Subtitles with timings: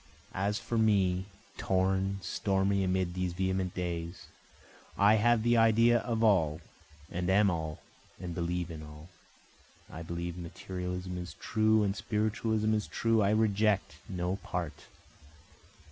[0.33, 1.25] As for me,
[1.59, 4.25] (torn, stormy, amid these vehement days,)
[4.97, 6.59] I have the idea of all,
[7.11, 7.81] and am all
[8.19, 9.09] and believe in all,
[9.91, 14.87] I believe materialism is true and spiritualism is true, I reject no part.